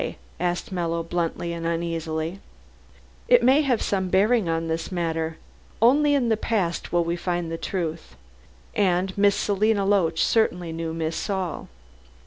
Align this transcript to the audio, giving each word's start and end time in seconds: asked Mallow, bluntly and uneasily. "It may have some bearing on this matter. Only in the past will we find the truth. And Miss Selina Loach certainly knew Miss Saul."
asked 0.39 0.71
Mallow, 0.71 1.03
bluntly 1.03 1.53
and 1.53 1.63
uneasily. 1.63 2.39
"It 3.27 3.43
may 3.43 3.61
have 3.61 3.83
some 3.83 4.09
bearing 4.09 4.49
on 4.49 4.67
this 4.67 4.91
matter. 4.91 5.37
Only 5.79 6.15
in 6.15 6.29
the 6.29 6.37
past 6.37 6.91
will 6.91 7.03
we 7.03 7.15
find 7.15 7.51
the 7.51 7.57
truth. 7.59 8.15
And 8.73 9.15
Miss 9.15 9.35
Selina 9.35 9.85
Loach 9.85 10.23
certainly 10.25 10.71
knew 10.71 10.91
Miss 10.91 11.15
Saul." 11.15 11.67